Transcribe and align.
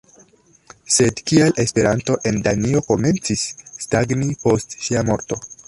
Sed 0.95 1.21
kial 1.31 1.53
Esperanto 1.65 2.17
en 2.31 2.41
Danio 2.49 2.83
komencis 2.89 3.45
stagni 3.87 4.33
post 4.47 4.77
ŝia 4.89 5.09
morto? 5.15 5.43